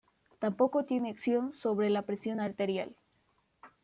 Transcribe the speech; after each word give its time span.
Tampoco 0.39 0.83
tienen 0.83 1.11
acción 1.11 1.51
sobre 1.51 1.91
la 1.91 2.01
presión 2.01 2.39
arterial. 2.39 2.95